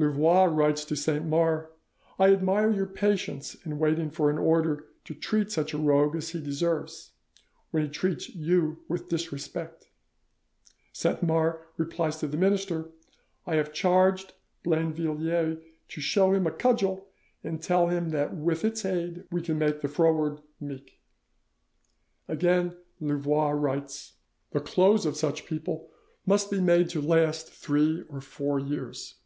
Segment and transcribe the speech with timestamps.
[0.00, 1.68] Louvois writes to Saint Mars:
[2.18, 6.30] "I admire your patience in waiting for an order to treat such a rogue as
[6.30, 7.10] he deserves,
[7.70, 9.88] when he treats you with disrespect."
[10.94, 12.86] Saint Mars replies to the minister:
[13.46, 14.32] "I have charged
[14.64, 17.06] Blainvilliers to show him a cudgel
[17.44, 20.98] and tell him that with its aid we can make the froward meek."
[22.26, 24.14] Again Louvois writes:
[24.52, 25.90] "The clothes of such people
[26.24, 29.16] must be made to last three or four years."